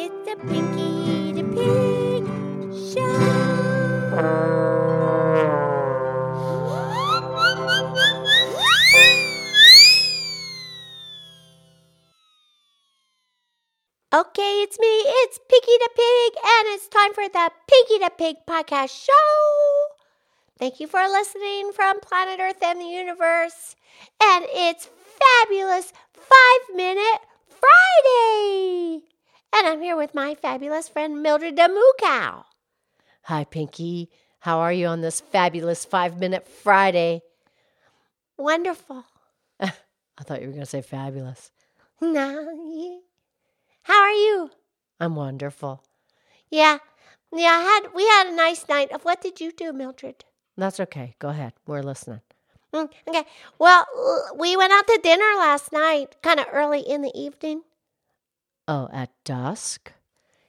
It's 0.00 0.14
the 0.30 0.36
Pinky 0.46 1.32
the 1.32 1.42
Pig 1.42 2.22
Show. 2.94 3.10
Okay, 14.14 14.62
it's 14.62 14.78
me. 14.78 14.86
It's 14.86 15.40
Pinky 15.48 15.76
the 15.80 15.90
Pig, 15.96 16.44
and 16.46 16.68
it's 16.68 16.86
time 16.86 17.12
for 17.12 17.28
the 17.28 17.50
Pinky 17.66 17.98
the 17.98 18.12
Pig 18.16 18.36
podcast 18.48 19.04
show. 19.04 19.88
Thank 20.60 20.78
you 20.78 20.86
for 20.86 21.00
listening 21.08 21.72
from 21.72 21.98
planet 21.98 22.38
Earth 22.38 22.62
and 22.62 22.80
the 22.80 22.84
universe. 22.84 23.74
And 24.22 24.44
it's 24.50 24.88
fabulous 25.18 25.92
five 26.14 26.76
minute. 26.76 27.18
And 29.58 29.66
I'm 29.66 29.82
here 29.82 29.96
with 29.96 30.14
my 30.14 30.36
fabulous 30.36 30.88
friend 30.88 31.20
Mildred 31.20 31.56
the 31.56 31.68
Moo 31.68 31.92
Cow. 32.00 32.44
Hi, 33.22 33.42
Pinky. 33.42 34.08
How 34.38 34.60
are 34.60 34.72
you 34.72 34.86
on 34.86 35.00
this 35.00 35.20
fabulous 35.20 35.84
five 35.84 36.20
minute 36.20 36.46
Friday? 36.46 37.22
Wonderful. 38.36 39.04
I 39.60 39.72
thought 40.22 40.42
you 40.42 40.46
were 40.46 40.52
going 40.52 40.62
to 40.62 40.70
say 40.70 40.80
fabulous. 40.80 41.50
No. 42.00 43.00
How 43.82 44.00
are 44.00 44.12
you? 44.12 44.50
I'm 45.00 45.16
wonderful. 45.16 45.82
Yeah. 46.52 46.78
Yeah, 47.34 47.48
I 47.48 47.62
had 47.62 47.94
we 47.96 48.06
had 48.06 48.28
a 48.28 48.36
nice 48.36 48.68
night. 48.68 48.92
Of 48.92 49.04
what 49.04 49.20
did 49.20 49.40
you 49.40 49.50
do, 49.50 49.72
Mildred? 49.72 50.24
That's 50.56 50.78
okay. 50.78 51.16
Go 51.18 51.30
ahead. 51.30 51.54
We're 51.66 51.82
listening. 51.82 52.20
Mm, 52.72 52.90
okay. 53.08 53.24
Well, 53.58 53.84
we 54.36 54.56
went 54.56 54.72
out 54.72 54.86
to 54.86 55.00
dinner 55.02 55.32
last 55.36 55.72
night, 55.72 56.14
kind 56.22 56.38
of 56.38 56.46
early 56.52 56.80
in 56.80 57.02
the 57.02 57.12
evening. 57.12 57.62
Oh, 58.68 58.90
at 58.92 59.10
dusk? 59.24 59.92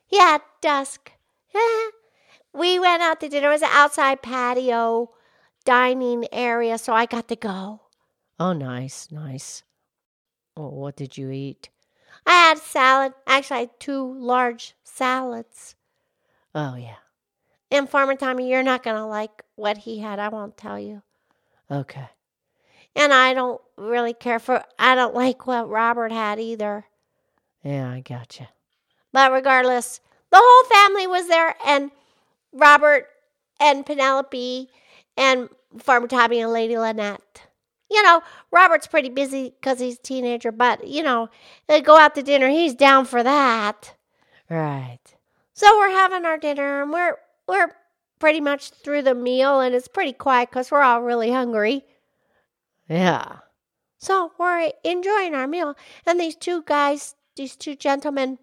Yeah, 0.09 0.36
at 0.36 0.41
dusk. 0.62 1.14
we 2.53 2.78
went 2.78 3.02
out 3.02 3.22
to 3.22 3.30
dinner. 3.30 3.48
It 3.48 3.53
was 3.53 3.61
an 3.61 3.70
outside 3.72 4.22
patio 4.22 5.11
dining 5.64 6.28
area, 6.34 6.78
so 6.78 6.92
I 6.92 7.06
got 7.06 7.30
to 7.30 7.38
go. 7.38 7.80
Oh, 8.38 8.52
nice, 8.52 9.08
nice. 9.09 9.64
Oh, 10.58 10.67
what 10.67 10.98
did 10.98 11.17
you 11.17 11.31
eat? 11.31 11.70
I 12.26 12.31
had 12.31 12.58
salad. 12.58 13.14
Actually, 13.26 13.58
I 13.58 13.59
had 13.61 13.80
two 13.80 14.14
large 14.20 14.76
salads. 14.83 15.76
Oh, 16.54 16.76
yeah. 16.76 16.95
And 17.72 17.88
Farmer 17.88 18.16
Tommy, 18.16 18.50
you're 18.50 18.64
not 18.64 18.83
going 18.83 18.98
to 18.98 19.06
like 19.06 19.44
what 19.56 19.78
he 19.78 20.00
had. 20.00 20.20
I 20.20 20.28
won't 20.28 20.58
tell 20.58 20.78
you. 20.78 21.04
Okay. 21.72 22.09
And 22.95 23.14
I 23.14 23.33
don't 23.33 23.61
really 23.78 24.14
care 24.14 24.39
for, 24.39 24.64
I 24.78 24.95
don't 24.95 25.16
like 25.16 25.48
what 25.48 25.70
Robert 25.70 26.11
had 26.11 26.39
either. 26.39 26.86
Yeah, 27.63 27.89
I 27.89 27.99
gotcha. 28.02 28.49
But 29.11 29.31
regardless, 29.31 30.02
the 30.31 30.39
whole 30.41 30.69
family 30.69 31.07
was 31.07 31.27
there, 31.27 31.55
and 31.65 31.91
Robert 32.53 33.07
and 33.59 33.85
Penelope 33.85 34.69
and 35.17 35.49
Farmer 35.77 36.07
Tommy 36.07 36.39
and 36.39 36.53
Lady 36.53 36.77
Lynette. 36.77 37.43
You 37.91 38.03
know, 38.03 38.21
Robert's 38.52 38.87
pretty 38.87 39.09
busy 39.09 39.53
because 39.59 39.80
he's 39.80 39.97
a 39.97 40.02
teenager, 40.02 40.52
but, 40.52 40.87
you 40.87 41.02
know, 41.02 41.30
they 41.67 41.81
go 41.81 41.97
out 41.97 42.13
to 42.15 42.23
dinner. 42.23 42.47
He's 42.47 42.75
down 42.75 43.05
for 43.05 43.23
that. 43.23 43.95
Right. 44.49 44.99
So 45.53 45.77
we're 45.77 45.89
having 45.89 46.25
our 46.25 46.37
dinner, 46.37 46.83
and 46.83 46.91
we're, 46.91 47.15
we're 47.47 47.71
pretty 48.19 48.41
much 48.41 48.69
through 48.69 49.02
the 49.02 49.15
meal, 49.15 49.59
and 49.59 49.73
it's 49.73 49.87
pretty 49.87 50.13
quiet 50.13 50.49
because 50.49 50.69
we're 50.69 50.83
all 50.83 51.02
really 51.02 51.31
hungry. 51.31 51.83
Yeah. 52.87 53.39
So 53.97 54.31
we're 54.37 54.71
enjoying 54.83 55.33
our 55.33 55.47
meal, 55.47 55.75
and 56.05 56.19
these 56.19 56.35
two 56.35 56.63
guys, 56.63 57.15
these 57.40 57.56
two 57.56 57.73
gentlemen 57.73 58.38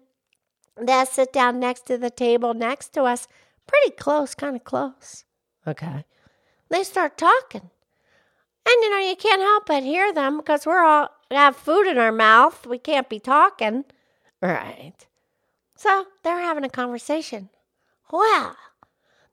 that 0.75 1.07
sit 1.07 1.31
down 1.31 1.59
next 1.59 1.81
to 1.81 1.99
the 1.99 2.09
table 2.09 2.55
next 2.55 2.89
to 2.89 3.03
us, 3.03 3.27
pretty 3.67 3.91
close, 3.91 4.33
kind 4.33 4.55
of 4.55 4.63
close. 4.63 5.23
Okay. 5.67 6.03
They 6.69 6.83
start 6.83 7.15
talking. 7.15 7.69
And 8.67 8.75
you 8.81 8.89
know, 8.89 8.97
you 8.97 9.15
can't 9.15 9.41
help 9.41 9.67
but 9.67 9.83
hear 9.83 10.11
them 10.11 10.37
because 10.37 10.65
we're 10.65 10.83
all 10.83 11.09
have 11.29 11.55
food 11.55 11.85
in 11.85 11.99
our 11.99 12.11
mouth. 12.11 12.65
We 12.65 12.79
can't 12.79 13.07
be 13.07 13.19
talking. 13.19 13.85
Right. 14.41 15.05
So 15.75 16.05
they're 16.23 16.39
having 16.39 16.63
a 16.63 16.69
conversation. 16.69 17.49
Well, 18.11 18.55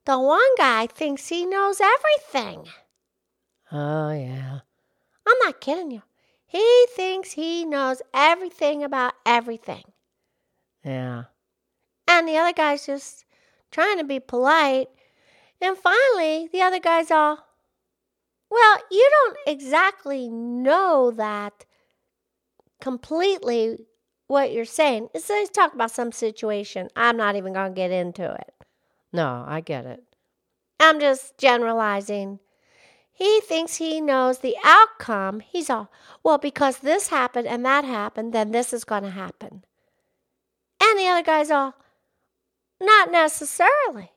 the 0.05 0.19
one 0.19 0.55
guy 0.59 0.89
thinks 0.89 1.29
he 1.29 1.47
knows 1.47 1.81
everything. 1.81 2.67
Oh, 3.73 4.11
yeah. 4.11 4.59
I'm 5.27 5.39
not 5.43 5.61
kidding 5.63 5.91
you. 5.91 6.03
He 6.55 6.87
thinks 6.95 7.33
he 7.33 7.65
knows 7.65 8.01
everything 8.15 8.85
about 8.85 9.15
everything. 9.27 9.83
Yeah. 10.85 11.25
And 12.07 12.29
the 12.29 12.37
other 12.37 12.53
guy's 12.53 12.87
just 12.87 13.25
trying 13.73 13.99
to 13.99 14.05
be 14.05 14.21
polite. 14.21 14.87
And 15.61 15.77
finally, 15.77 16.49
the 16.53 16.63
other 16.63 16.79
guy's 16.79 17.11
all, 17.11 17.45
Well, 18.53 18.79
you 18.89 19.11
don't 19.13 19.39
exactly 19.49 20.29
know 20.29 21.11
that 21.17 21.67
completely 22.81 23.87
what 24.29 24.53
you're 24.53 24.65
saying. 24.65 25.09
So 25.17 25.35
he's 25.35 25.51
talking 25.51 25.75
about 25.75 25.91
some 25.91 26.13
situation. 26.13 26.89
I'm 26.95 27.17
not 27.17 27.35
even 27.35 27.53
going 27.53 27.73
to 27.73 27.77
get 27.77 27.91
into 27.91 28.33
it. 28.33 28.53
No, 29.13 29.45
I 29.45 29.61
get 29.61 29.87
it. 29.87 30.05
I'm 30.79 31.01
just 31.01 31.37
generalizing. 31.37 32.39
He 33.17 33.41
thinks 33.43 33.77
he 33.77 34.01
knows 34.01 34.41
the 34.41 34.57
outcome. 34.65 35.39
He's 35.39 35.71
all, 35.71 35.89
well, 36.25 36.37
because 36.37 36.79
this 36.79 37.09
happened 37.09 37.47
and 37.47 37.65
that 37.65 37.85
happened, 37.85 38.33
then 38.33 38.51
this 38.51 38.73
is 38.73 38.83
going 38.83 39.05
to 39.05 39.11
happen. 39.11 39.65
And 40.83 40.99
the 40.99 41.07
other 41.07 41.23
guy's 41.23 41.51
all, 41.51 41.75
not 42.81 43.13
necessarily. 43.13 44.11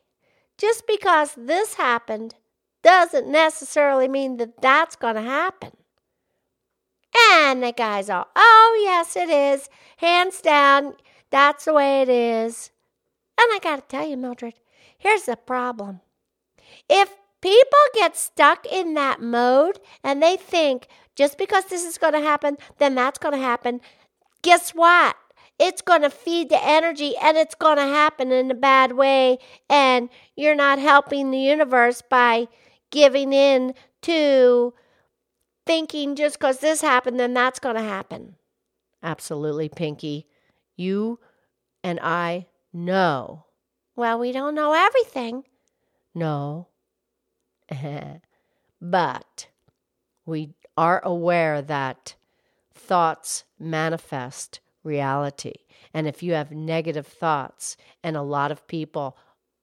Just 0.58 0.88
because 0.88 1.34
this 1.36 1.74
happened 1.74 2.34
doesn't 2.82 3.28
necessarily 3.28 4.08
mean 4.08 4.36
that 4.38 4.60
that's 4.60 4.96
going 4.96 5.14
to 5.14 5.22
happen. 5.22 5.76
And 7.30 7.62
the 7.62 7.72
guy's 7.72 8.10
all, 8.10 8.26
oh, 8.34 8.80
yes, 8.84 9.14
it 9.14 9.30
is. 9.30 9.70
Hands 9.98 10.40
down, 10.40 10.94
that's 11.30 11.66
the 11.66 11.72
way 11.72 12.02
it 12.02 12.08
is. 12.08 12.72
And 13.40 13.46
I 13.52 13.60
got 13.62 13.76
to 13.76 13.96
tell 13.96 14.08
you, 14.08 14.16
Mildred, 14.16 14.54
here's 14.98 15.22
the 15.22 15.36
problem. 15.36 16.00
If 16.88 17.14
people 17.40 17.78
get 17.94 18.16
stuck 18.16 18.66
in 18.66 18.94
that 18.94 19.20
mode 19.20 19.80
and 20.02 20.22
they 20.22 20.36
think 20.36 20.88
just 21.16 21.38
because 21.38 21.64
this 21.64 21.84
is 21.84 21.98
going 21.98 22.12
to 22.14 22.20
happen, 22.20 22.56
then 22.78 22.94
that's 22.94 23.18
going 23.18 23.34
to 23.34 23.40
happen, 23.40 23.80
guess 24.42 24.70
what? 24.70 25.16
It's 25.58 25.82
going 25.82 26.02
to 26.02 26.10
feed 26.10 26.50
the 26.50 26.64
energy 26.64 27.14
and 27.20 27.36
it's 27.36 27.56
going 27.56 27.78
to 27.78 27.82
happen 27.82 28.30
in 28.30 28.50
a 28.50 28.54
bad 28.54 28.92
way. 28.92 29.38
And 29.68 30.08
you're 30.36 30.54
not 30.54 30.78
helping 30.78 31.30
the 31.30 31.38
universe 31.38 32.02
by 32.08 32.46
giving 32.90 33.32
in 33.32 33.74
to 34.02 34.72
thinking 35.66 36.14
just 36.14 36.38
because 36.38 36.60
this 36.60 36.80
happened, 36.80 37.18
then 37.18 37.34
that's 37.34 37.58
going 37.58 37.74
to 37.74 37.82
happen. 37.82 38.36
Absolutely, 39.02 39.68
Pinky. 39.68 40.26
You 40.76 41.18
and 41.82 41.98
I 42.00 42.46
know. 42.72 43.46
Well, 43.96 44.18
we 44.18 44.30
don't 44.30 44.54
know 44.54 44.72
everything. 44.72 45.44
No. 46.14 46.68
but 48.80 49.48
we 50.26 50.50
are 50.76 51.00
aware 51.04 51.62
that 51.62 52.14
thoughts 52.74 53.44
manifest 53.58 54.60
reality. 54.84 55.54
And 55.92 56.06
if 56.06 56.22
you 56.22 56.32
have 56.32 56.50
negative 56.50 57.06
thoughts, 57.06 57.76
and 58.02 58.16
a 58.16 58.22
lot 58.22 58.50
of 58.50 58.66
people 58.66 59.16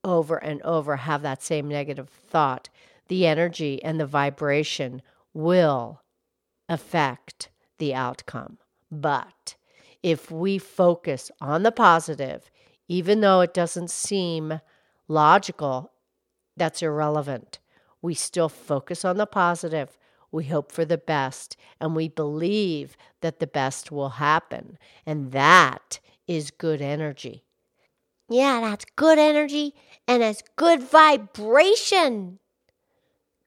over 0.03 0.37
and 0.37 0.61
over 0.61 0.97
have 0.97 1.21
that 1.23 1.41
same 1.41 1.67
negative 1.67 2.09
thought, 2.09 2.69
the 3.07 3.25
energy 3.25 3.83
and 3.83 3.99
the 3.99 4.05
vibration 4.05 5.01
will 5.33 6.01
affect 6.67 7.49
the 7.77 7.93
outcome. 7.93 8.57
But 8.91 9.55
if 10.01 10.31
we 10.31 10.57
focus 10.57 11.31
on 11.41 11.63
the 11.63 11.71
positive, 11.71 12.49
even 12.87 13.21
though 13.21 13.41
it 13.41 13.53
doesn't 13.53 13.89
seem 13.89 14.61
logical, 15.07 15.91
that's 16.55 16.81
irrelevant. 16.81 17.59
We 18.05 18.13
still 18.13 18.49
focus 18.49 19.03
on 19.03 19.17
the 19.17 19.25
positive. 19.25 19.97
We 20.31 20.43
hope 20.45 20.71
for 20.71 20.85
the 20.85 20.99
best 20.99 21.57
and 21.81 21.95
we 21.95 22.07
believe 22.07 22.95
that 23.21 23.39
the 23.39 23.47
best 23.47 23.91
will 23.91 24.09
happen. 24.09 24.77
And 25.07 25.31
that 25.31 25.99
is 26.27 26.51
good 26.51 26.83
energy. 26.83 27.45
Yeah, 28.29 28.61
that's 28.61 28.85
good 28.95 29.17
energy 29.17 29.73
and 30.07 30.21
it's 30.21 30.43
good 30.55 30.83
vibration. 30.83 32.37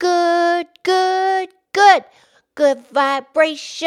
Good, 0.00 0.66
good, 0.82 1.50
good. 1.72 2.04
Good 2.56 2.84
vibration. 2.88 3.86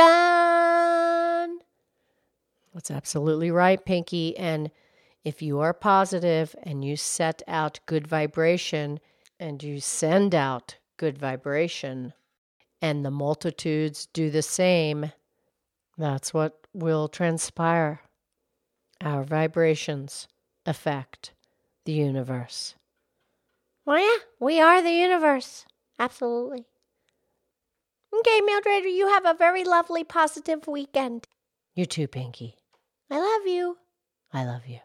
That's 2.73 2.89
absolutely 2.89 3.51
right, 3.51 3.83
Pinky. 3.83 4.37
And 4.37 4.71
if 5.25 5.41
you 5.41 5.59
are 5.59 5.73
positive 5.73 6.55
and 6.63 6.85
you 6.85 6.95
set 6.95 7.43
out 7.45 7.81
good 7.87 8.07
vibration 8.07 9.01
and 9.41 9.63
you 9.63 9.79
send 9.79 10.35
out 10.35 10.77
good 10.97 11.17
vibration, 11.17 12.13
and 12.79 13.03
the 13.03 13.11
multitudes 13.11 14.07
do 14.13 14.29
the 14.29 14.43
same, 14.43 15.11
that's 15.97 16.31
what 16.31 16.67
will 16.73 17.07
transpire. 17.07 18.01
Our 19.01 19.23
vibrations 19.23 20.27
affect 20.65 21.33
the 21.85 21.91
universe. 21.91 22.75
Well, 23.83 23.97
yeah, 23.97 24.23
we 24.39 24.61
are 24.61 24.79
the 24.81 24.91
universe. 24.91 25.65
Absolutely. 25.97 26.67
Okay, 28.13 28.41
Mildred, 28.41 28.83
you 28.83 29.07
have 29.07 29.25
a 29.25 29.33
very 29.33 29.63
lovely, 29.63 30.03
positive 30.03 30.67
weekend. 30.67 31.27
You 31.73 31.87
too, 31.87 32.07
Pinky. 32.07 32.57
I 33.09 33.17
love 33.17 33.47
you. 33.47 33.77
I 34.31 34.45
love 34.45 34.67
you. 34.67 34.79